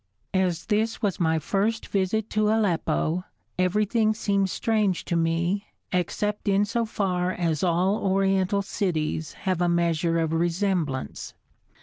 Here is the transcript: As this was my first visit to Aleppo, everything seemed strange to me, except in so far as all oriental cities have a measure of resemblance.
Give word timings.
As 0.33 0.65
this 0.65 1.03
was 1.03 1.19
my 1.19 1.37
first 1.37 1.87
visit 1.87 2.27
to 2.31 2.49
Aleppo, 2.51 3.23
everything 3.59 4.15
seemed 4.15 4.49
strange 4.49 5.05
to 5.05 5.15
me, 5.15 5.67
except 5.91 6.47
in 6.47 6.65
so 6.65 6.85
far 6.85 7.31
as 7.31 7.61
all 7.63 7.97
oriental 7.97 8.63
cities 8.63 9.33
have 9.33 9.61
a 9.61 9.69
measure 9.69 10.17
of 10.17 10.33
resemblance. 10.33 11.35